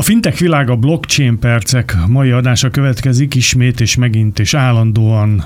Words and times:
A 0.00 0.02
fintech 0.02 0.40
világa 0.40 0.76
blockchain 0.76 1.38
percek 1.38 1.96
mai 2.06 2.30
adása 2.30 2.70
következik 2.70 3.34
ismét 3.34 3.80
és 3.80 3.96
megint 3.96 4.38
és 4.38 4.54
állandóan 4.54 5.44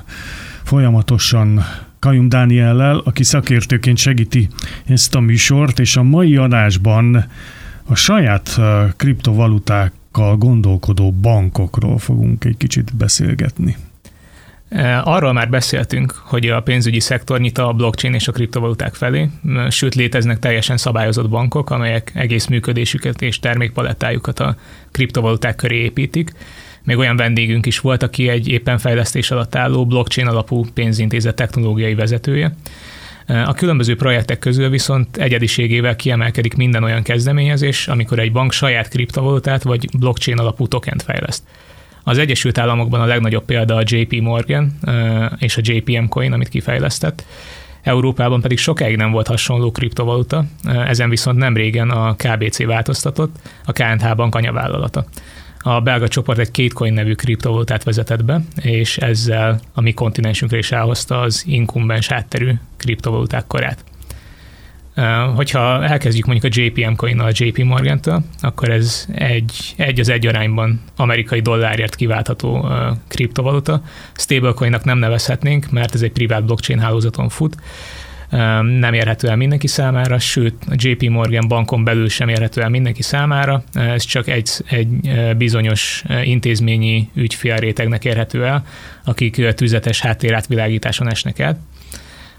folyamatosan 0.63 1.65
Kajum 1.99 2.29
Dániellel, 2.29 2.99
aki 2.99 3.25
szakértőként 3.25 3.96
segíti 3.96 4.49
ezt 4.85 5.15
a 5.15 5.21
műsort, 5.21 5.79
és 5.79 5.96
a 5.96 6.03
mai 6.03 6.37
adásban 6.37 7.27
a 7.85 7.95
saját 7.95 8.61
kriptovalutákkal 8.96 10.37
gondolkodó 10.37 11.12
bankokról 11.12 11.98
fogunk 11.98 12.44
egy 12.44 12.56
kicsit 12.56 12.96
beszélgetni. 12.96 13.76
Arról 15.03 15.33
már 15.33 15.49
beszéltünk, 15.49 16.12
hogy 16.25 16.48
a 16.48 16.61
pénzügyi 16.61 17.01
szektor 17.01 17.41
nyit 17.41 17.59
a 17.59 17.73
blockchain 17.73 18.15
és 18.15 18.29
a 18.29 18.33
kriptovaluták 18.33 18.95
felé, 18.95 19.29
sőt 19.69 19.95
léteznek 19.95 20.39
teljesen 20.39 20.77
szabályozott 20.77 21.29
bankok, 21.29 21.71
amelyek 21.71 22.12
egész 22.15 22.47
működésüket 22.47 23.23
és 23.23 23.39
termékpalettájukat 23.39 24.41
a 24.41 24.57
kriptovaluták 24.91 25.57
köré 25.57 25.77
építik. 25.77 26.33
Még 26.85 26.97
olyan 26.97 27.16
vendégünk 27.16 27.66
is 27.66 27.79
volt, 27.79 28.03
aki 28.03 28.29
egy 28.29 28.49
éppen 28.49 28.79
fejlesztés 28.79 29.30
alatt 29.30 29.55
álló 29.55 29.87
blockchain 29.87 30.29
alapú 30.29 30.65
pénzintézet 30.75 31.35
technológiai 31.35 31.95
vezetője. 31.95 32.55
A 33.27 33.52
különböző 33.52 33.97
projektek 33.97 34.39
közül 34.39 34.69
viszont 34.69 35.16
egyediségével 35.16 35.97
kiemelkedik 35.97 36.55
minden 36.55 36.85
olyan 36.85 37.02
kezdeményezés, 37.02 37.89
amikor 37.89 38.19
egy 38.19 38.33
bank 38.33 38.52
saját 38.52 38.89
kriptovalutát 38.89 39.63
vagy 39.63 39.99
blockchain 39.99 40.39
alapú 40.39 40.69
tokent 40.69 41.02
fejleszt. 41.02 41.43
Az 42.05 42.19
Egyesült 42.19 42.59
Államokban 42.59 43.01
a 43.01 43.06
legnagyobb 43.06 43.45
példa 43.45 43.77
a 43.77 43.83
JP 43.84 44.20
Morgan 44.20 44.79
és 45.38 45.56
a 45.56 45.60
JPM 45.65 46.05
Coin, 46.05 46.33
amit 46.33 46.48
kifejlesztett. 46.48 47.24
Európában 47.83 48.41
pedig 48.41 48.59
sokáig 48.59 48.97
nem 48.97 49.10
volt 49.10 49.27
hasonló 49.27 49.70
kriptovaluta, 49.70 50.45
ezen 50.65 51.09
viszont 51.09 51.38
nem 51.38 51.57
régen 51.57 51.91
a 51.91 52.15
KBC 52.15 52.65
változtatott, 52.65 53.37
a 53.65 53.73
KNH 53.73 54.15
bank 54.15 54.34
anyavállalata. 54.34 55.05
A 55.59 55.80
belga 55.80 56.09
csoport 56.09 56.38
egy 56.38 56.52
Catecoin 56.52 56.93
nevű 56.93 57.15
kriptovalutát 57.15 57.84
vezetett 57.84 58.24
be, 58.24 58.40
és 58.62 58.96
ezzel 58.99 59.60
a 59.73 59.80
mi 59.80 59.93
kontinensünkre 59.93 60.59
is 60.59 60.73
elhozta 60.73 61.21
az 61.21 61.43
inkumbens 61.46 62.09
hátterű 62.09 62.52
kriptovaluták 62.77 63.46
korát. 63.46 63.84
Hogyha 65.34 65.84
elkezdjük 65.84 66.26
mondjuk 66.26 66.52
a 66.52 66.60
JPM 66.60 66.94
coin 66.94 67.20
a 67.20 67.28
JP 67.32 67.58
Morgan-től, 67.58 68.22
akkor 68.40 68.70
ez 68.70 69.06
egy, 69.14 69.74
egy 69.76 70.00
az 70.00 70.08
egy 70.08 70.26
arányban 70.26 70.80
amerikai 70.96 71.40
dollárért 71.40 71.94
kiváltható 71.94 72.68
kriptovaluta. 73.08 73.82
Stablecoinnak 74.14 74.84
nem 74.84 74.98
nevezhetnénk, 74.98 75.70
mert 75.70 75.94
ez 75.94 76.02
egy 76.02 76.12
privát 76.12 76.44
blockchain 76.44 76.80
hálózaton 76.80 77.28
fut, 77.28 77.56
nem 78.78 78.92
érhető 78.92 79.28
el 79.28 79.36
mindenki 79.36 79.66
számára, 79.66 80.18
sőt 80.18 80.54
a 80.70 80.74
JP 80.76 81.08
Morgan 81.08 81.48
bankon 81.48 81.84
belül 81.84 82.08
sem 82.08 82.28
érhető 82.28 82.62
el 82.62 82.68
mindenki 82.68 83.02
számára, 83.02 83.64
ez 83.72 84.02
csak 84.04 84.28
egy, 84.28 84.50
egy 84.68 84.88
bizonyos 85.36 86.04
intézményi 86.24 87.08
ügyfélrétegnek 87.14 88.04
érhető 88.04 88.44
el, 88.44 88.64
akik 89.04 89.54
tüzetes 89.54 90.00
háttérátvilágításon 90.00 91.10
esnek 91.10 91.38
el. 91.38 91.58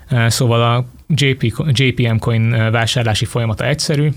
Szóval 0.09 0.61
a 0.61 0.85
JP, 1.15 1.53
JPM 1.67 2.17
coin 2.17 2.71
vásárlási 2.71 3.25
folyamata 3.25 3.65
egyszerű, 3.65 4.09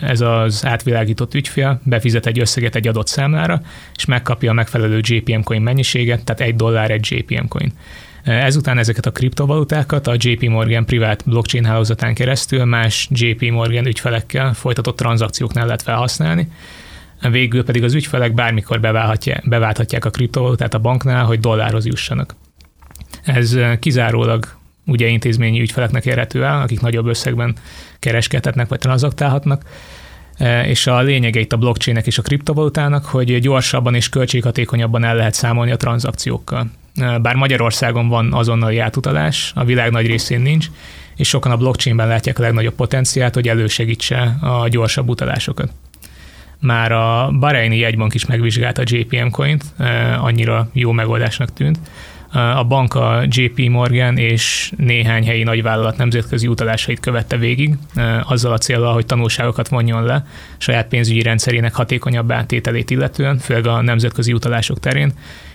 ez 0.00 0.20
az 0.20 0.66
átvilágított 0.66 1.34
ügyfél 1.34 1.80
befizet 1.84 2.26
egy 2.26 2.38
összeget 2.38 2.74
egy 2.74 2.88
adott 2.88 3.06
számlára, 3.06 3.60
és 3.96 4.04
megkapja 4.04 4.50
a 4.50 4.54
megfelelő 4.54 5.00
JPM 5.02 5.40
coin 5.40 5.62
mennyiséget, 5.62 6.24
tehát 6.24 6.40
egy 6.40 6.56
dollár 6.56 6.90
egy 6.90 7.06
JPM 7.10 7.46
coin. 7.48 7.72
Ezután 8.24 8.78
ezeket 8.78 9.06
a 9.06 9.10
kriptovalutákat 9.10 10.06
a 10.06 10.14
JP 10.16 10.42
Morgan 10.48 10.86
privát 10.86 11.22
blockchain 11.26 11.64
hálózatán 11.64 12.14
keresztül 12.14 12.64
más 12.64 13.08
JP 13.10 13.50
Morgan 13.50 13.86
ügyfelekkel 13.86 14.54
folytatott 14.54 14.96
tranzakcióknál 14.96 15.64
lehet 15.64 15.82
felhasználni, 15.82 16.48
végül 17.30 17.64
pedig 17.64 17.84
az 17.84 17.94
ügyfelek 17.94 18.34
bármikor 18.34 18.80
beválthatják 19.44 20.04
a 20.04 20.10
kriptovalutát 20.10 20.74
a 20.74 20.78
banknál, 20.78 21.24
hogy 21.24 21.40
dollárhoz 21.40 21.86
jussanak. 21.86 22.34
Ez 23.24 23.58
kizárólag 23.78 24.60
ugye 24.86 25.06
intézményi 25.06 25.60
ügyfeleknek 25.60 26.06
érhető 26.06 26.44
el, 26.44 26.60
akik 26.60 26.80
nagyobb 26.80 27.06
összegben 27.06 27.54
kereskedhetnek 27.98 28.68
vagy 28.68 28.78
tranzaktálhatnak, 28.78 29.62
e, 30.36 30.66
és 30.66 30.86
a 30.86 31.00
lényege 31.00 31.40
itt 31.40 31.52
a 31.52 31.56
blockchainek 31.56 32.06
és 32.06 32.18
a 32.18 32.22
kriptovalutának, 32.22 33.04
hogy 33.04 33.38
gyorsabban 33.38 33.94
és 33.94 34.08
költséghatékonyabban 34.08 35.04
el 35.04 35.16
lehet 35.16 35.34
számolni 35.34 35.70
a 35.70 35.76
tranzakciókkal. 35.76 36.70
E, 36.94 37.18
bár 37.18 37.34
Magyarországon 37.34 38.08
van 38.08 38.32
azonnali 38.32 38.78
átutalás, 38.78 39.52
a 39.54 39.64
világ 39.64 39.90
nagy 39.90 40.06
részén 40.06 40.40
nincs, 40.40 40.66
és 41.16 41.28
sokan 41.28 41.52
a 41.52 41.56
blockchainben 41.56 42.08
látják 42.08 42.38
a 42.38 42.42
legnagyobb 42.42 42.74
potenciált, 42.74 43.34
hogy 43.34 43.48
elősegítse 43.48 44.36
a 44.40 44.68
gyorsabb 44.68 45.08
utalásokat. 45.08 45.72
Már 46.60 46.92
a 46.92 47.30
Bahreini 47.38 47.78
jegybank 47.78 48.14
is 48.14 48.26
megvizsgálta 48.26 48.82
a 48.82 48.84
JPM 48.88 49.28
coint, 49.28 49.64
e, 49.78 50.18
annyira 50.20 50.68
jó 50.72 50.92
megoldásnak 50.92 51.52
tűnt, 51.52 51.78
a 52.32 52.64
bank 52.64 52.94
a 52.94 53.22
JP 53.28 53.68
Morgan 53.68 54.16
és 54.16 54.72
néhány 54.76 55.26
helyi 55.26 55.42
nagyvállalat 55.42 55.96
nemzetközi 55.96 56.46
utalásait 56.46 57.00
követte 57.00 57.36
végig, 57.36 57.74
azzal 58.22 58.52
a 58.52 58.58
célral, 58.58 58.92
hogy 58.92 59.06
tanulságokat 59.06 59.68
vonjon 59.68 60.04
le 60.04 60.26
saját 60.58 60.88
pénzügyi 60.88 61.22
rendszerének 61.22 61.74
hatékonyabb 61.74 62.32
átételét 62.32 62.90
illetően, 62.90 63.38
főleg 63.38 63.66
a 63.66 63.82
nemzetközi 63.82 64.32
utalások 64.32 64.80
terén. 64.80 65.12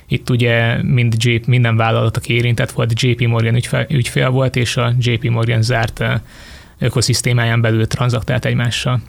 Itt 0.08 0.30
ugye 0.30 0.84
mind 0.84 1.16
JP, 1.18 1.46
minden 1.46 1.76
vállalat, 1.76 2.18
aki 2.18 2.34
érintett 2.34 2.72
volt, 2.72 3.02
JP 3.02 3.28
Morgan 3.28 3.56
ügyfél, 3.56 3.86
ügyfél 3.90 4.30
volt, 4.30 4.56
és 4.56 4.78
a 4.78 4.94
JP 5.00 5.30
Morgan 5.30 5.62
zárt 5.62 6.04
ökoszisztémáján 6.80 7.62
belül 7.62 7.88
tranzaktált 7.88 8.46
egymással. 8.46 9.02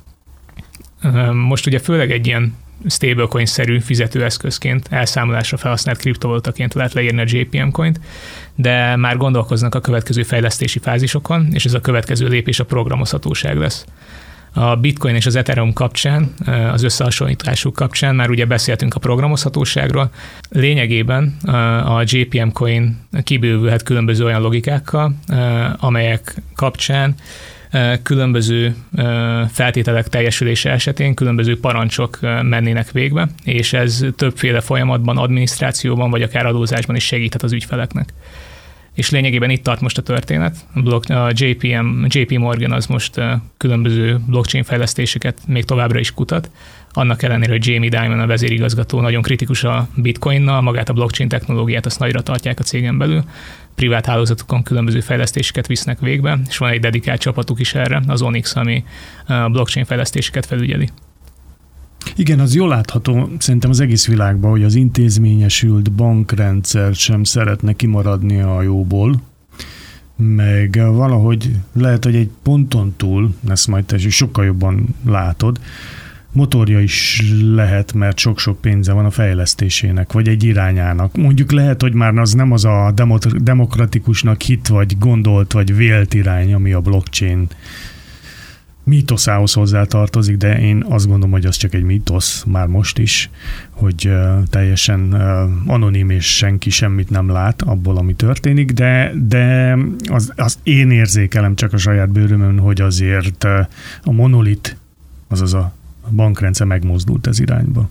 Most 1.33 1.67
ugye 1.67 1.79
főleg 1.79 2.11
egy 2.11 2.27
ilyen 2.27 2.55
stablecoin-szerű 2.89 3.81
fizetőeszközként, 3.81 4.87
elszámolásra 4.91 5.56
felhasznált 5.56 5.99
kriptovalutaként 5.99 6.75
lehet 6.75 6.93
leírni 6.93 7.21
a 7.21 7.25
JPM 7.27 7.69
coint, 7.69 8.00
de 8.55 8.97
már 8.97 9.16
gondolkoznak 9.16 9.75
a 9.75 9.81
következő 9.81 10.22
fejlesztési 10.22 10.78
fázisokon, 10.78 11.49
és 11.53 11.65
ez 11.65 11.75
a 11.75 11.81
következő 11.81 12.28
lépés 12.28 12.61
a 12.61 12.65
programozhatóság 12.65 13.56
lesz. 13.56 13.84
A 14.53 14.77
Bitcoin 14.77 15.15
és 15.15 15.27
az 15.27 15.37
Ethereum 15.37 15.72
kapcsán, 15.72 16.34
az 16.72 16.83
összehasonlításuk 16.83 17.75
kapcsán 17.75 18.15
már 18.15 18.31
ugye 18.31 18.44
beszéltünk 18.44 18.94
a 18.94 18.99
programozhatóságról. 18.99 20.11
Lényegében 20.49 21.37
a 21.84 22.03
JPM 22.05 22.49
coin 22.49 22.97
kibővülhet 23.22 23.83
különböző 23.83 24.25
olyan 24.25 24.41
logikákkal, 24.41 25.15
amelyek 25.77 26.34
kapcsán 26.55 27.15
különböző 28.03 28.75
feltételek 29.51 30.09
teljesülése 30.09 30.71
esetén 30.71 31.15
különböző 31.15 31.61
parancsok 31.61 32.19
mennének 32.43 32.91
végbe, 32.91 33.29
és 33.45 33.73
ez 33.73 34.05
többféle 34.17 34.61
folyamatban, 34.61 35.19
adminisztrációban 35.19 36.11
vagy 36.11 36.23
akár 36.23 36.47
adózásban 36.47 36.97
is 36.97 37.05
segíthet 37.05 37.43
az 37.43 37.53
ügyfeleknek. 37.53 38.12
És 38.95 39.11
lényegében 39.11 39.51
itt 39.51 39.62
tart 39.62 39.81
most 39.81 39.99
a 39.99 40.03
történet. 40.03 40.56
A 41.09 41.31
JPM, 41.31 42.05
JP 42.06 42.31
Morgan 42.31 42.73
az 42.73 42.87
most 42.87 43.21
különböző 43.56 44.21
blockchain 44.27 44.65
fejlesztéseket 44.65 45.39
még 45.47 45.65
továbbra 45.65 45.99
is 45.99 46.15
kutat, 46.15 46.50
annak 46.93 47.22
ellenére, 47.22 47.53
hogy 47.53 47.66
Jamie 47.66 47.88
Dimon 47.88 48.21
a 48.21 48.26
vezérigazgató 48.26 49.00
nagyon 49.00 49.22
kritikus 49.22 49.65
a 49.65 49.88
bitcoinnal, 49.94 50.60
magát 50.60 50.88
a 50.88 50.93
blockchain 50.93 51.28
technológiát 51.28 51.87
azt 51.87 51.99
nagyra 51.99 52.22
tartják 52.22 52.59
a 52.59 52.62
cégen 52.62 52.99
belül, 52.99 53.25
privát 53.75 54.06
hálózatokon 54.06 54.62
különböző 54.62 55.00
fejlesztéseket 55.00 55.66
visznek 55.66 56.00
végbe, 56.00 56.38
és 56.49 56.59
van 56.59 56.71
egy 56.71 56.81
dedikált 56.81 57.21
csapatuk 57.21 57.60
is 57.60 57.75
erre, 57.75 58.03
az 58.06 58.22
Onyx, 58.22 58.56
ami 58.56 58.84
a 59.26 59.49
blockchain 59.49 59.87
fejlesztéseket 59.87 60.47
felügyeli. 60.47 60.88
Igen, 62.16 62.41
az 62.41 62.54
jól 62.54 62.69
látható 62.69 63.31
szerintem 63.38 63.70
az 63.70 63.81
egész 63.81 64.06
világban, 64.06 64.50
hogy 64.50 64.65
az 64.65 64.75
intézményesült 64.75 65.93
bankrendszer 65.93 66.94
sem 66.94 67.25
szeretne 67.25 67.72
kimaradni 67.72 68.41
a 68.41 68.62
jóból, 68.62 69.22
meg 70.16 70.81
valahogy 70.93 71.50
lehet, 71.72 72.05
hogy 72.05 72.15
egy 72.15 72.31
ponton 72.43 72.94
túl, 72.97 73.34
ezt 73.49 73.66
majd 73.66 73.84
te 73.84 73.99
sokkal 73.99 74.44
jobban 74.44 74.87
látod, 75.06 75.60
motorja 76.38 76.81
is 76.81 77.22
lehet, 77.54 77.93
mert 77.93 78.19
sok-sok 78.19 78.61
pénze 78.61 78.93
van 78.93 79.05
a 79.05 79.11
fejlesztésének, 79.11 80.12
vagy 80.12 80.29
egy 80.29 80.44
irányának. 80.44 81.17
Mondjuk 81.17 81.52
lehet, 81.52 81.82
hogy 81.82 81.94
már 81.94 82.17
az 82.17 82.32
nem 82.32 82.52
az 82.52 82.64
a 82.64 82.93
demokratikusnak 83.38 84.40
hit, 84.40 84.69
vagy 84.69 84.99
gondolt, 84.99 85.52
vagy 85.52 85.76
vélt 85.76 86.14
irány, 86.14 86.55
ami 86.55 86.73
a 86.73 86.81
blockchain 86.81 87.46
mítoszához 88.85 89.52
hozzá 89.52 89.85
tartozik, 89.85 90.37
de 90.37 90.61
én 90.61 90.85
azt 90.88 91.06
gondolom, 91.06 91.31
hogy 91.31 91.46
az 91.46 91.56
csak 91.56 91.75
egy 91.75 91.82
mítosz 91.82 92.44
már 92.44 92.67
most 92.67 92.99
is, 92.99 93.31
hogy 93.70 94.11
teljesen 94.50 95.12
anonim 95.67 96.11
és 96.11 96.37
senki 96.37 96.70
semmit 96.70 97.11
nem 97.11 97.29
lát 97.29 97.62
abból, 97.62 97.96
ami 97.96 98.14
történik, 98.14 98.73
de, 98.73 99.12
de 99.29 99.76
az, 100.05 100.32
az 100.37 100.58
én 100.62 100.90
érzékelem 100.90 101.55
csak 101.55 101.73
a 101.73 101.76
saját 101.76 102.11
bőrömön, 102.11 102.58
hogy 102.58 102.81
azért 102.81 103.44
a 104.02 104.12
monolit, 104.12 104.76
azaz 105.29 105.55
a 105.55 105.76
bankrendszer 106.10 106.66
megmozdult 106.66 107.26
ez 107.26 107.40
irányba. 107.40 107.88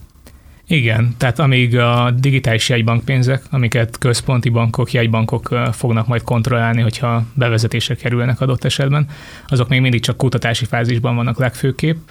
Igen, 0.69 1.15
tehát 1.17 1.39
amíg 1.39 1.77
a 1.77 2.11
digitális 2.11 2.69
jegybankpénzek, 2.69 3.43
amiket 3.49 3.97
központi 3.97 4.49
bankok, 4.49 4.91
jegybankok 4.91 5.59
fognak 5.71 6.07
majd 6.07 6.21
kontrollálni, 6.21 6.81
hogyha 6.81 7.25
bevezetésre 7.33 7.95
kerülnek 7.95 8.41
adott 8.41 8.63
esetben, 8.63 9.07
azok 9.47 9.69
még 9.69 9.81
mindig 9.81 10.01
csak 10.01 10.17
kutatási 10.17 10.65
fázisban 10.65 11.15
vannak 11.15 11.39
legfőképp, 11.39 12.09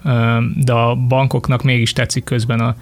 de 0.55 0.73
a 0.73 0.95
bankoknak 0.95 1.63
mégis 1.63 1.93
tetszik 1.93 2.25
közben 2.25 2.61
a 2.61 2.77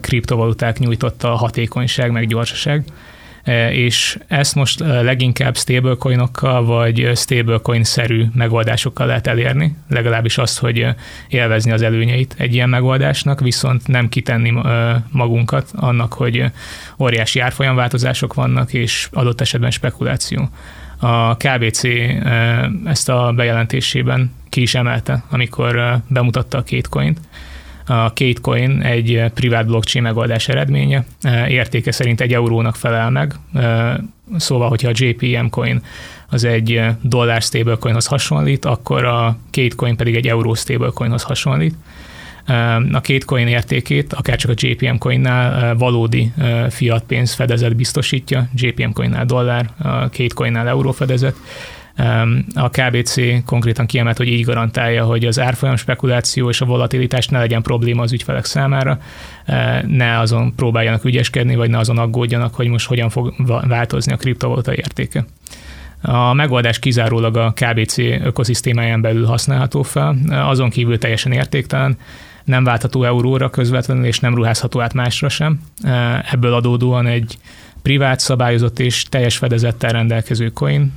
kriptovaluták 0.00 0.78
nyújtotta 0.78 1.28
hatékonyság, 1.28 2.10
meg 2.10 2.26
gyorsaság 2.26 2.84
és 3.72 4.18
ezt 4.26 4.54
most 4.54 4.80
e, 4.80 5.02
leginkább 5.02 5.56
stablecoinokkal 5.56 6.64
vagy 6.64 7.10
stablecoin-szerű 7.14 8.24
megoldásokkal 8.34 9.06
lehet 9.06 9.26
elérni, 9.26 9.76
legalábbis 9.88 10.38
azt, 10.38 10.58
hogy 10.58 10.78
e, 10.78 10.96
élvezni 11.28 11.70
az 11.70 11.82
előnyeit 11.82 12.34
egy 12.38 12.54
ilyen 12.54 12.68
megoldásnak, 12.68 13.40
viszont 13.40 13.86
nem 13.86 14.08
kitenni 14.08 14.52
magunkat 15.10 15.70
annak, 15.76 16.12
hogy 16.12 16.44
óriási 16.98 17.40
árfolyamváltozások 17.40 18.34
vannak, 18.34 18.72
és 18.72 19.08
adott 19.12 19.40
esetben 19.40 19.70
spekuláció. 19.70 20.48
A 20.98 21.36
KBC 21.36 21.82
ezt 22.84 23.08
a 23.08 23.32
bejelentésében 23.36 24.32
ki 24.48 24.62
is 24.62 24.74
emelte, 24.74 25.24
amikor 25.30 26.00
bemutatta 26.08 26.58
a 26.58 26.62
két 26.62 26.88
coint, 26.88 27.20
a 27.88 28.12
Katecoin 28.12 28.80
egy 28.80 29.22
privát 29.34 29.66
blockchain 29.66 30.04
megoldás 30.04 30.48
eredménye, 30.48 31.04
értéke 31.48 31.92
szerint 31.92 32.20
egy 32.20 32.34
eurónak 32.34 32.76
felel 32.76 33.10
meg, 33.10 33.34
szóval, 34.36 34.68
hogyha 34.68 34.88
a 34.88 34.92
JPM 34.94 35.46
coin 35.46 35.82
az 36.28 36.44
egy 36.44 36.82
dollár 37.02 37.42
stablecoinhoz 37.42 38.06
hasonlít, 38.06 38.64
akkor 38.64 39.04
a 39.04 39.38
Katecoin 39.50 39.96
pedig 39.96 40.16
egy 40.16 40.26
euró 40.26 40.54
stablecoinhoz 40.54 41.22
hasonlít. 41.22 41.74
A 42.92 43.00
két 43.00 43.24
coin 43.24 43.46
értékét, 43.46 44.12
akár 44.12 44.36
csak 44.36 44.50
a 44.50 44.54
JPM 44.56 44.96
coinnál 44.96 45.76
valódi 45.76 46.32
fiat 46.68 47.04
pénz 47.04 47.32
fedezet 47.32 47.76
biztosítja, 47.76 48.48
JPM 48.54 48.90
coinnál 48.90 49.24
dollár, 49.24 49.70
a 49.78 50.08
két 50.08 50.34
coinnál 50.34 50.68
euró 50.68 50.92
fedezet, 50.92 51.36
a 52.54 52.68
KBC 52.70 53.44
konkrétan 53.44 53.86
kiemelt, 53.86 54.16
hogy 54.16 54.28
így 54.28 54.44
garantálja, 54.44 55.04
hogy 55.04 55.24
az 55.24 55.40
árfolyam 55.40 55.76
spekuláció 55.76 56.48
és 56.48 56.60
a 56.60 56.64
volatilitás 56.64 57.26
ne 57.26 57.38
legyen 57.38 57.62
probléma 57.62 58.02
az 58.02 58.12
ügyfelek 58.12 58.44
számára, 58.44 58.98
ne 59.86 60.18
azon 60.18 60.54
próbáljanak 60.54 61.04
ügyeskedni, 61.04 61.54
vagy 61.54 61.70
ne 61.70 61.78
azon 61.78 61.98
aggódjanak, 61.98 62.54
hogy 62.54 62.68
most 62.68 62.86
hogyan 62.86 63.08
fog 63.08 63.34
változni 63.68 64.12
a 64.12 64.16
kriptovaluta 64.16 64.74
értéke. 64.74 65.24
A 66.02 66.32
megoldás 66.32 66.78
kizárólag 66.78 67.36
a 67.36 67.52
KBC 67.52 67.98
ökoszisztémáján 67.98 69.00
belül 69.00 69.24
használható 69.24 69.82
fel, 69.82 70.16
azon 70.28 70.70
kívül 70.70 70.98
teljesen 70.98 71.32
értéktelen, 71.32 71.98
nem 72.44 72.64
váltható 72.64 73.04
euróra 73.04 73.50
közvetlenül, 73.50 74.04
és 74.04 74.20
nem 74.20 74.34
ruházható 74.34 74.80
át 74.80 74.94
másra 74.94 75.28
sem. 75.28 75.60
Ebből 76.30 76.54
adódóan 76.54 77.06
egy 77.06 77.38
privát, 77.82 78.20
szabályozott 78.20 78.78
és 78.78 79.02
teljes 79.02 79.36
fedezettel 79.36 79.90
rendelkező 79.90 80.48
coin, 80.48 80.92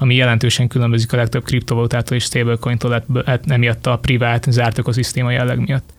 ami 0.00 0.14
jelentősen 0.14 0.68
különbözik 0.68 1.12
a 1.12 1.16
legtöbb 1.16 1.44
kriptovalutától 1.44 2.16
és 2.16 2.24
stablecointól, 2.24 3.04
emiatt 3.46 3.86
a 3.86 3.98
privát, 3.98 4.46
zárt 4.50 4.78
ökoszisztéma 4.78 5.30
jelleg 5.30 5.58
miatt. 5.58 5.92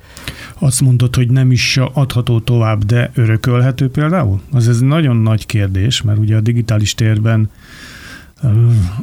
Azt 0.60 0.82
mondod, 0.82 1.16
hogy 1.16 1.30
nem 1.30 1.52
is 1.52 1.78
adható 1.78 2.40
tovább, 2.40 2.84
de 2.84 3.12
örökölhető 3.14 3.90
például? 3.90 4.42
Az 4.52 4.68
ez 4.68 4.80
nagyon 4.80 5.16
nagy 5.16 5.46
kérdés, 5.46 6.02
mert 6.02 6.18
ugye 6.18 6.36
a 6.36 6.42
digitális 6.42 6.96
térben 6.96 7.50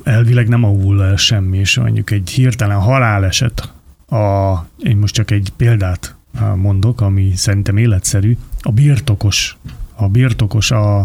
elvileg 0.05 0.49
nem 0.49 0.65
avul 0.65 1.05
el 1.05 1.17
semmi, 1.17 1.59
és 1.59 1.79
mondjuk 1.79 2.11
egy 2.11 2.31
hirtelen 2.31 2.79
haláleset, 2.79 3.73
a, 4.09 4.55
én 4.83 4.97
most 4.97 5.15
csak 5.15 5.31
egy 5.31 5.53
példát 5.57 6.17
mondok, 6.55 7.01
ami 7.01 7.33
szerintem 7.35 7.77
életszerű, 7.77 8.37
a 8.61 8.73
birtokos 8.73 9.57
a 9.99 10.09
birtokos 10.09 10.71
a, 10.71 10.99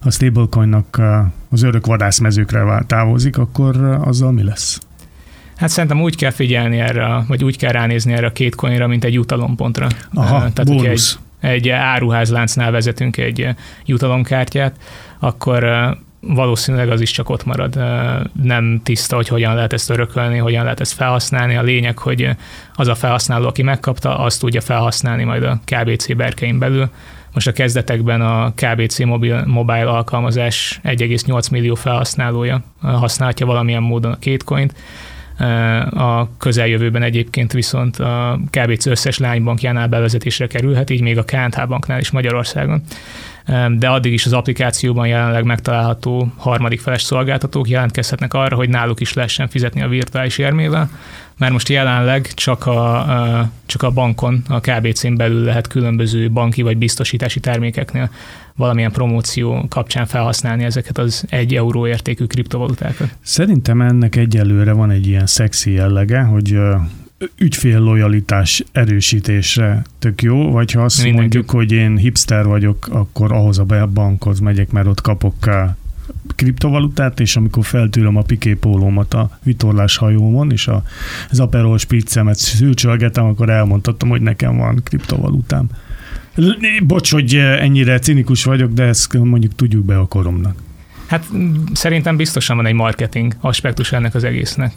a 0.00 0.10
stablecoinnak 0.10 1.00
az 1.50 1.62
örök 1.62 1.86
vadászmezőkre 1.86 2.82
távozik, 2.86 3.38
akkor 3.38 3.76
azzal 4.04 4.32
mi 4.32 4.42
lesz? 4.42 4.80
Hát 5.56 5.68
szerintem 5.68 6.00
úgy 6.00 6.16
kell 6.16 6.30
figyelni 6.30 6.78
erre, 6.80 7.24
vagy 7.28 7.44
úgy 7.44 7.56
kell 7.58 7.72
ránézni 7.72 8.12
erre 8.12 8.26
a 8.26 8.32
két 8.32 8.54
coinra, 8.54 8.86
mint 8.86 9.04
egy 9.04 9.12
jutalompontra. 9.12 9.86
Aha, 10.14 10.38
Tehát, 10.38 10.64
bónusz. 10.64 11.18
egy, 11.40 11.50
egy 11.50 11.68
áruházláncnál 11.68 12.70
vezetünk 12.70 13.16
egy 13.16 13.48
jutalomkártyát, 13.84 14.76
akkor 15.18 15.64
valószínűleg 16.20 16.90
az 16.90 17.00
is 17.00 17.10
csak 17.10 17.28
ott 17.30 17.44
marad. 17.44 17.78
Nem 18.42 18.80
tiszta, 18.82 19.16
hogy 19.16 19.28
hogyan 19.28 19.54
lehet 19.54 19.72
ezt 19.72 19.90
örökölni, 19.90 20.38
hogyan 20.38 20.62
lehet 20.62 20.80
ezt 20.80 20.92
felhasználni. 20.92 21.56
A 21.56 21.62
lényeg, 21.62 21.98
hogy 21.98 22.30
az 22.74 22.88
a 22.88 22.94
felhasználó, 22.94 23.46
aki 23.46 23.62
megkapta, 23.62 24.18
azt 24.18 24.40
tudja 24.40 24.60
felhasználni 24.60 25.24
majd 25.24 25.42
a 25.42 25.60
KBC 25.64 26.16
berkein 26.16 26.58
belül, 26.58 26.90
most 27.36 27.48
a 27.48 27.52
kezdetekben 27.52 28.20
a 28.20 28.52
KBC 28.54 28.98
mobil, 28.98 29.42
mobile 29.46 29.88
alkalmazás 29.88 30.80
1,8 30.84 31.50
millió 31.50 31.74
felhasználója 31.74 32.62
használhatja 32.80 33.46
valamilyen 33.46 33.82
módon 33.82 34.12
a 34.12 34.18
két 34.18 34.44
coint. 34.44 34.74
A 35.90 36.36
közeljövőben 36.38 37.02
egyébként 37.02 37.52
viszont 37.52 37.96
a 37.96 38.38
KBC 38.50 38.86
összes 38.86 39.18
lánybankjánál 39.18 39.88
bevezetésre 39.88 40.46
kerülhet, 40.46 40.90
így 40.90 41.02
még 41.02 41.18
a 41.18 41.24
KNH 41.24 41.66
banknál 41.68 42.00
is 42.00 42.10
Magyarországon 42.10 42.82
de 43.78 43.88
addig 43.88 44.12
is 44.12 44.26
az 44.26 44.32
applikációban 44.32 45.06
jelenleg 45.06 45.44
megtalálható 45.44 46.32
harmadik 46.36 46.80
feles 46.80 47.02
szolgáltatók 47.02 47.68
jelentkezhetnek 47.68 48.34
arra, 48.34 48.56
hogy 48.56 48.68
náluk 48.68 49.00
is 49.00 49.12
lehessen 49.12 49.48
fizetni 49.48 49.82
a 49.82 49.88
virtuális 49.88 50.38
érmével, 50.38 50.90
mert 51.38 51.52
most 51.52 51.68
jelenleg 51.68 52.34
csak 52.34 52.66
a, 52.66 53.50
csak 53.66 53.82
a 53.82 53.90
bankon, 53.90 54.42
a 54.48 54.60
KBC-n 54.60 55.14
belül 55.14 55.44
lehet 55.44 55.66
különböző 55.66 56.30
banki 56.30 56.62
vagy 56.62 56.76
biztosítási 56.76 57.40
termékeknél 57.40 58.10
valamilyen 58.54 58.92
promóció 58.92 59.66
kapcsán 59.68 60.06
felhasználni 60.06 60.64
ezeket 60.64 60.98
az 60.98 61.24
egy 61.28 61.54
euró 61.54 61.86
értékű 61.86 62.24
kriptovalutákat. 62.24 63.08
Szerintem 63.20 63.80
ennek 63.80 64.16
egyelőre 64.16 64.72
van 64.72 64.90
egy 64.90 65.06
ilyen 65.06 65.26
szexi 65.26 65.72
jellege, 65.72 66.20
hogy 66.20 66.58
ügyfél 67.38 67.78
lojalitás 67.78 68.64
erősítésre 68.72 69.82
tök 69.98 70.22
jó, 70.22 70.50
vagy 70.50 70.72
ha 70.72 70.82
azt 70.82 70.96
Mindenki. 70.96 71.20
mondjuk, 71.20 71.50
hogy 71.50 71.72
én 71.72 71.96
hipster 71.96 72.46
vagyok, 72.46 72.88
akkor 72.90 73.32
ahhoz 73.32 73.58
a 73.58 73.86
bankhoz 73.86 74.40
megyek, 74.40 74.70
mert 74.70 74.86
ott 74.86 75.00
kapok 75.00 75.34
kriptovalutát, 76.34 77.20
és 77.20 77.36
amikor 77.36 77.64
feltűröm 77.64 78.16
a 78.16 78.22
piképólómat 78.22 79.14
a 79.14 79.38
vitorlás 79.42 79.96
hajómon, 79.96 80.50
és 80.50 80.68
a, 80.68 80.82
az 81.30 81.40
Aperol 81.40 81.78
spritzemet 81.78 82.36
szülcsölgetem, 82.36 83.24
akkor 83.24 83.50
elmondhatom, 83.50 84.08
hogy 84.08 84.20
nekem 84.20 84.56
van 84.56 84.80
kriptovalutám. 84.84 85.68
Bocs, 86.82 87.12
hogy 87.12 87.34
ennyire 87.34 87.98
cinikus 87.98 88.44
vagyok, 88.44 88.72
de 88.72 88.82
ezt 88.82 89.18
mondjuk 89.18 89.54
tudjuk 89.54 89.84
be 89.84 89.98
a 89.98 90.06
koromnak. 90.06 90.56
Hát 91.06 91.24
szerintem 91.72 92.16
biztosan 92.16 92.56
van 92.56 92.66
egy 92.66 92.74
marketing 92.74 93.36
aspektus 93.40 93.92
ennek 93.92 94.14
az 94.14 94.24
egésznek, 94.24 94.72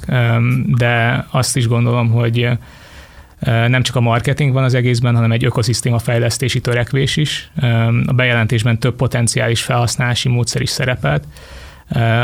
de 0.68 1.25
azt 1.31 1.57
is 1.57 1.68
gondolom, 1.68 2.10
hogy 2.10 2.50
nem 3.39 3.83
csak 3.83 3.95
a 3.95 4.01
marketing 4.01 4.53
van 4.53 4.63
az 4.63 4.74
egészben, 4.74 5.15
hanem 5.15 5.31
egy 5.31 5.45
ökoszisztéma 5.45 6.00
fejlesztési 6.00 6.62
törekvés 6.62 7.18
is. 7.18 7.51
A 8.05 8.13
bejelentésben 8.13 8.79
több 8.79 8.96
potenciális 8.96 9.62
felhasználási 9.62 10.29
módszer 10.29 10.62
is 10.62 10.69
szerepelt. 10.69 11.24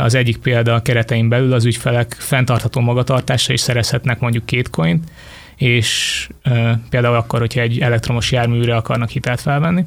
Az 0.02 0.14
egyik 0.14 0.36
példa 0.36 0.74
a 0.74 0.82
keretein 0.82 1.28
belül 1.28 1.52
az 1.52 1.64
ügyfelek 1.64 2.16
fenntartható 2.18 2.80
magatartásra 2.80 3.52
is 3.52 3.60
szerezhetnek 3.60 4.20
mondjuk 4.20 4.46
két 4.46 4.70
coint, 4.70 5.04
és 5.56 6.28
például 6.90 7.16
akkor, 7.16 7.38
hogyha 7.38 7.60
egy 7.60 7.80
elektromos 7.80 8.32
járműre 8.32 8.76
akarnak 8.76 9.08
hitelt 9.08 9.40
felvenni 9.40 9.84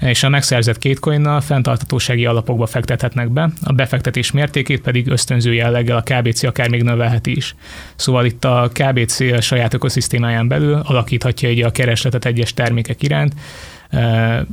és 0.00 0.22
a 0.22 0.28
megszerzett 0.28 0.78
két 0.78 0.98
coinnal 0.98 1.40
fenntartatósági 1.40 2.26
alapokba 2.26 2.66
fektethetnek 2.66 3.30
be, 3.30 3.50
a 3.62 3.72
befektetés 3.72 4.30
mértékét 4.30 4.80
pedig 4.80 5.06
ösztönző 5.06 5.54
jelleggel 5.54 5.96
a 5.96 6.02
KBC 6.02 6.42
akár 6.42 6.68
még 6.68 6.82
növelheti 6.82 7.36
is. 7.36 7.54
Szóval 7.96 8.24
itt 8.24 8.44
a 8.44 8.70
KBC 8.72 9.20
a 9.20 9.40
saját 9.40 9.74
ökoszisztémáján 9.74 10.48
belül 10.48 10.80
alakíthatja 10.84 11.48
egy 11.48 11.62
a 11.62 11.70
keresletet 11.70 12.24
egyes 12.24 12.54
termékek 12.54 13.02
iránt, 13.02 13.34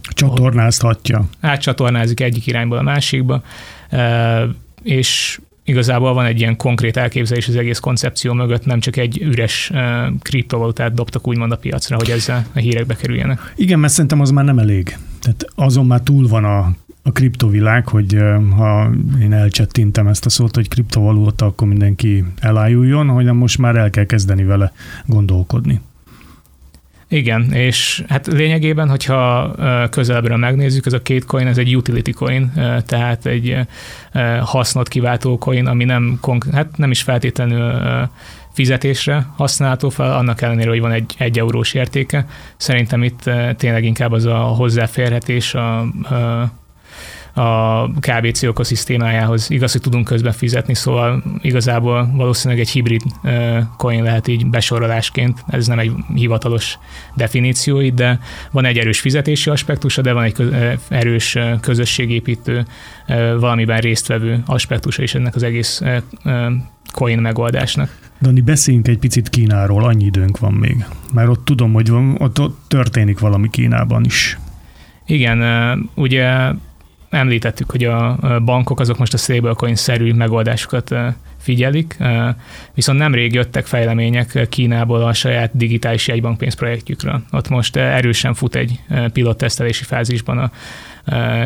Csatornázhatja. 0.09 1.25
Átcsatornázik 1.41 2.19
egyik 2.19 2.47
irányból 2.47 2.77
a 2.77 2.81
másikba, 2.81 3.41
és 4.83 5.39
igazából 5.63 6.13
van 6.13 6.25
egy 6.25 6.39
ilyen 6.39 6.57
konkrét 6.57 6.97
elképzelés 6.97 7.47
az 7.47 7.55
egész 7.55 7.79
koncepció 7.79 8.33
mögött, 8.33 8.65
nem 8.65 8.79
csak 8.79 8.97
egy 8.97 9.21
üres 9.21 9.69
uh, 9.73 9.79
kriptovalutát 10.21 10.93
dobtak 10.93 11.27
úgymond 11.27 11.51
a 11.51 11.55
piacra, 11.57 11.95
hogy 11.95 12.09
ezzel 12.09 12.45
a 12.53 12.59
hírekbe 12.59 12.95
kerüljenek. 12.95 13.53
Igen, 13.55 13.79
mert 13.79 13.93
szerintem 13.93 14.21
az 14.21 14.29
már 14.29 14.45
nem 14.45 14.59
elég. 14.59 14.97
Tehát 15.25 15.45
azon 15.55 15.85
már 15.85 16.01
túl 16.01 16.27
van 16.27 16.43
a, 16.43 16.75
a 17.03 17.11
kriptovilág, 17.11 17.87
hogy 17.87 18.17
ha 18.55 18.89
én 19.21 19.33
elcsettintem 19.33 20.07
ezt 20.07 20.25
a 20.25 20.29
szót, 20.29 20.55
hogy 20.55 20.67
kriptovaluta, 20.67 21.45
akkor 21.45 21.67
mindenki 21.67 22.23
elájuljon, 22.39 23.07
hogy 23.07 23.25
most 23.25 23.57
már 23.57 23.75
el 23.75 23.89
kell 23.89 24.05
kezdeni 24.05 24.43
vele 24.43 24.71
gondolkodni. 25.05 25.81
Igen, 27.07 27.51
és 27.51 28.03
hát 28.07 28.27
lényegében, 28.27 28.89
hogyha 28.89 29.55
közelebbről 29.89 30.37
megnézzük, 30.37 30.85
ez 30.85 30.93
a 30.93 31.01
két 31.01 31.25
coin, 31.25 31.47
ez 31.47 31.57
egy 31.57 31.75
utility 31.75 32.11
coin, 32.11 32.51
tehát 32.85 33.25
egy 33.25 33.57
hasznot 34.39 34.87
kiváltó 34.87 35.37
coin, 35.37 35.65
ami 35.65 35.83
nem, 35.83 36.19
hát 36.51 36.77
nem 36.77 36.91
is 36.91 37.01
feltétlenül 37.01 37.73
fizetésre 38.55 39.27
használható 39.35 39.89
fel, 39.89 40.13
annak 40.13 40.41
ellenére, 40.41 40.69
hogy 40.69 40.79
van 40.79 40.91
egy, 40.91 41.13
egy 41.17 41.39
eurós 41.39 41.73
értéke. 41.73 42.25
Szerintem 42.57 43.03
itt 43.03 43.29
tényleg 43.57 43.83
inkább 43.83 44.11
az 44.11 44.25
a 44.25 44.37
hozzáférhetés, 44.37 45.53
a, 45.53 45.79
a 45.79 46.51
a 47.37 47.89
KBC 47.99 48.43
ökoszisztémájához. 48.43 49.49
Igaz, 49.49 49.71
hogy 49.71 49.81
tudunk 49.81 50.05
közben 50.05 50.31
fizetni, 50.31 50.73
szóval 50.73 51.23
igazából 51.41 52.11
valószínűleg 52.13 52.63
egy 52.63 52.69
hibrid 52.69 53.01
coin 53.77 54.03
lehet 54.03 54.27
így 54.27 54.47
besorolásként, 54.47 55.43
ez 55.47 55.67
nem 55.67 55.79
egy 55.79 55.91
hivatalos 56.13 56.77
definíció, 57.15 57.89
de 57.89 58.19
van 58.51 58.65
egy 58.65 58.77
erős 58.77 58.99
fizetési 58.99 59.49
aspektusa, 59.49 60.01
de 60.01 60.13
van 60.13 60.23
egy 60.23 60.35
erős 60.89 61.37
közösségépítő, 61.61 62.65
valamiben 63.39 63.79
résztvevő 63.79 64.43
aspektusa 64.45 65.03
is 65.03 65.15
ennek 65.15 65.35
az 65.35 65.43
egész 65.43 65.81
coin 66.91 67.19
megoldásnak. 67.19 68.04
Dani, 68.21 68.41
beszéljünk 68.41 68.87
egy 68.87 68.97
picit 68.97 69.29
Kínáról, 69.29 69.83
annyi 69.83 70.05
időnk 70.05 70.39
van 70.39 70.53
még. 70.53 70.85
Mert 71.13 71.29
ott 71.29 71.45
tudom, 71.45 71.73
hogy 71.73 71.89
van, 71.89 72.15
ott, 72.19 72.39
ott 72.39 72.59
történik 72.67 73.19
valami 73.19 73.49
Kínában 73.49 74.03
is. 74.03 74.37
Igen, 75.05 75.89
ugye 75.95 76.51
említettük, 77.09 77.71
hogy 77.71 77.83
a 77.83 78.17
bankok 78.45 78.79
azok 78.79 78.97
most 78.97 79.13
a 79.13 79.17
stablecoin-szerű 79.17 80.13
megoldásokat 80.13 80.95
figyelik, 81.37 81.97
viszont 82.73 82.99
nemrég 82.99 83.33
jöttek 83.33 83.65
fejlemények 83.65 84.47
Kínából 84.49 85.01
a 85.01 85.13
saját 85.13 85.57
digitális 85.57 86.07
jegybankpénz 86.07 86.53
projektjükről. 86.53 87.21
Ott 87.31 87.49
most 87.49 87.75
erősen 87.75 88.33
fut 88.33 88.55
egy 88.55 88.79
pilottesztelési 89.13 89.83
fázisban 89.83 90.37
a 90.37 90.51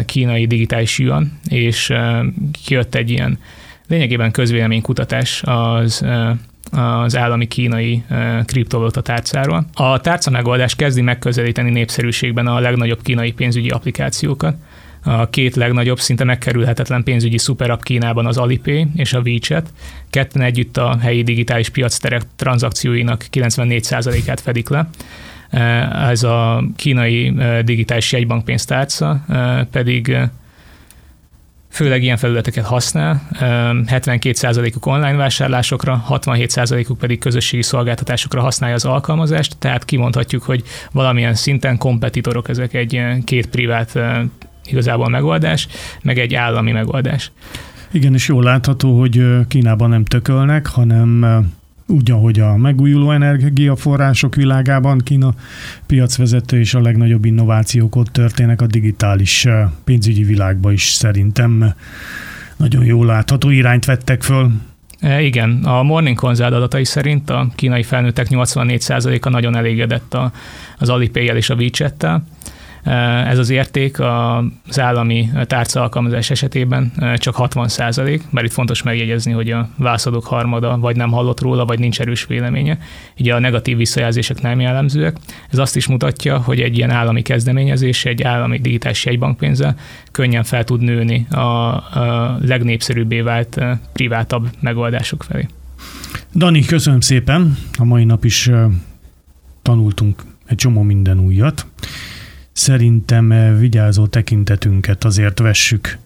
kínai 0.05 0.45
digitális 0.45 0.99
yuan, 0.99 1.39
és 1.49 1.93
kijött 2.65 2.95
egy 2.95 3.09
ilyen 3.09 3.39
lényegében 3.87 4.31
közvéleménykutatás 4.31 5.43
az 5.43 6.05
az 6.71 7.17
állami 7.17 7.47
kínai 7.47 8.03
kriptovaluta 8.45 9.01
tárcáról. 9.01 9.65
A 9.73 10.01
tárca 10.01 10.29
megoldás 10.29 10.75
kezdi 10.75 11.01
megközelíteni 11.01 11.69
népszerűségben 11.69 12.47
a 12.47 12.59
legnagyobb 12.59 13.01
kínai 13.01 13.31
pénzügyi 13.31 13.69
applikációkat, 13.69 14.55
a 15.03 15.29
két 15.29 15.55
legnagyobb, 15.55 15.99
szinte 15.99 16.23
megkerülhetetlen 16.23 17.03
pénzügyi 17.03 17.37
szuperapp 17.37 17.81
Kínában 17.81 18.25
az 18.25 18.37
Alipay 18.37 18.87
és 18.95 19.13
a 19.13 19.19
WeChat. 19.19 19.71
Ketten 20.09 20.41
együtt 20.41 20.77
a 20.77 20.97
helyi 21.01 21.23
digitális 21.23 21.69
piacterek 21.69 22.21
tranzakcióinak 22.35 23.25
94%-át 23.31 24.39
fedik 24.39 24.69
le. 24.69 24.89
Ez 26.09 26.23
a 26.23 26.63
kínai 26.75 27.33
digitális 27.63 28.11
jegybankpénztárca 28.11 29.25
pedig 29.71 30.17
főleg 31.69 32.03
ilyen 32.03 32.17
felületeket 32.17 32.65
használ, 32.65 33.27
72%-uk 33.85 34.85
online 34.85 35.15
vásárlásokra, 35.15 36.05
67%-uk 36.09 36.97
pedig 36.97 37.19
közösségi 37.19 37.63
szolgáltatásokra 37.63 38.41
használja 38.41 38.75
az 38.75 38.85
alkalmazást, 38.85 39.57
tehát 39.57 39.85
kimondhatjuk, 39.85 40.43
hogy 40.43 40.63
valamilyen 40.91 41.33
szinten 41.33 41.77
kompetitorok 41.77 42.49
ezek 42.49 42.73
egy 42.73 43.01
két 43.23 43.47
privát 43.47 43.99
igazából 44.65 45.09
megoldás, 45.09 45.67
meg 46.01 46.19
egy 46.19 46.35
állami 46.35 46.71
megoldás. 46.71 47.31
Igen, 47.91 48.13
és 48.13 48.27
jól 48.27 48.43
látható, 48.43 48.99
hogy 48.99 49.23
Kínában 49.47 49.89
nem 49.89 50.05
tökölnek, 50.05 50.67
hanem 50.67 51.25
úgy, 51.89 52.11
ahogy 52.11 52.39
a 52.39 52.57
megújuló 52.57 53.11
energiaforrások 53.11 54.35
világában 54.35 54.97
Kína 54.97 55.33
piacvezető 55.85 56.59
és 56.59 56.73
a 56.73 56.81
legnagyobb 56.81 57.25
innovációk 57.25 57.95
ott 57.95 58.07
történnek 58.07 58.61
a 58.61 58.67
digitális 58.67 59.47
pénzügyi 59.83 60.23
világban 60.23 60.71
is 60.71 60.89
szerintem 60.89 61.73
nagyon 62.57 62.85
jól 62.85 63.05
látható 63.05 63.49
irányt 63.49 63.85
vettek 63.85 64.23
föl. 64.23 64.51
E, 64.99 65.21
igen, 65.21 65.63
a 65.63 65.83
Morning 65.83 66.17
Consult 66.17 66.53
adatai 66.53 66.85
szerint 66.85 67.29
a 67.29 67.47
kínai 67.55 67.83
felnőttek 67.83 68.27
84%-a 68.29 69.29
nagyon 69.29 69.55
elégedett 69.55 70.17
az 70.77 70.89
alipay 70.89 71.25
és 71.25 71.49
a 71.49 71.55
WeChat-tel, 71.55 72.23
ez 72.83 73.37
az 73.37 73.49
érték 73.49 73.99
az 73.99 74.79
állami 74.79 75.29
tárca 75.43 75.81
alkalmazás 75.81 76.29
esetében 76.29 76.91
csak 77.15 77.35
60 77.35 77.67
százalék, 77.67 78.23
mert 78.29 78.45
itt 78.45 78.53
fontos 78.53 78.83
megjegyezni, 78.83 79.31
hogy 79.31 79.51
a 79.51 79.69
válaszadók 79.77 80.25
harmada 80.25 80.77
vagy 80.77 80.95
nem 80.95 81.11
hallott 81.11 81.41
róla, 81.41 81.65
vagy 81.65 81.79
nincs 81.79 81.99
erős 81.99 82.25
véleménye. 82.25 82.77
Ugye 83.19 83.35
a 83.35 83.39
negatív 83.39 83.77
visszajelzések 83.77 84.41
nem 84.41 84.59
jellemzőek. 84.59 85.17
Ez 85.51 85.57
azt 85.57 85.75
is 85.75 85.87
mutatja, 85.87 86.37
hogy 86.37 86.59
egy 86.59 86.77
ilyen 86.77 86.91
állami 86.91 87.21
kezdeményezés, 87.21 88.05
egy 88.05 88.23
állami 88.23 88.59
digitális 88.59 89.05
jegybankpénzzel 89.05 89.75
könnyen 90.11 90.43
fel 90.43 90.63
tud 90.63 90.81
nőni 90.81 91.27
a, 91.29 91.37
a 91.37 92.37
legnépszerűbbé 92.41 93.21
vált 93.21 93.59
privátabb 93.93 94.49
megoldások 94.59 95.23
felé. 95.23 95.47
Dani, 96.35 96.65
köszönöm 96.65 96.99
szépen. 96.99 97.57
A 97.77 97.83
mai 97.83 98.03
nap 98.03 98.25
is 98.25 98.49
tanultunk 99.61 100.23
egy 100.45 100.57
csomó 100.57 100.81
minden 100.81 101.19
újat 101.19 101.65
szerintem 102.59 103.31
eh, 103.31 103.59
vigyázó 103.59 104.07
tekintetünket 104.07 105.03
azért 105.03 105.39
vessük 105.39 105.97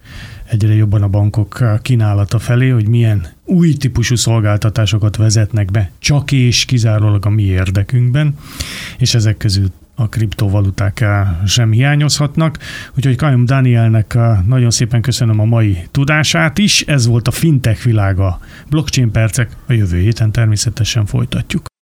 egyre 0.49 0.73
jobban 0.73 1.01
a 1.01 1.07
bankok 1.07 1.63
kínálata 1.81 2.39
felé, 2.39 2.69
hogy 2.69 2.87
milyen 2.87 3.27
új 3.45 3.73
típusú 3.73 4.15
szolgáltatásokat 4.15 5.15
vezetnek 5.15 5.71
be, 5.71 5.91
csak 5.99 6.31
és 6.31 6.65
kizárólag 6.65 7.25
a 7.25 7.29
mi 7.29 7.43
érdekünkben, 7.43 8.35
és 8.97 9.15
ezek 9.15 9.37
közül 9.37 9.67
a 9.95 10.09
kriptovaluták 10.09 11.01
eh, 11.01 11.27
sem 11.45 11.71
hiányozhatnak. 11.71 12.57
Úgyhogy 12.97 13.15
Kajom 13.15 13.45
Danielnek 13.45 14.13
eh, 14.15 14.37
nagyon 14.47 14.71
szépen 14.71 15.01
köszönöm 15.01 15.39
a 15.39 15.45
mai 15.45 15.77
tudását 15.91 16.57
is. 16.57 16.81
Ez 16.81 17.07
volt 17.07 17.27
a 17.27 17.31
fintech 17.31 17.83
világa. 17.83 18.39
Blockchain 18.69 19.11
percek 19.11 19.55
a 19.67 19.73
jövő 19.73 19.99
héten 19.99 20.31
természetesen 20.31 21.05
folytatjuk. 21.05 21.71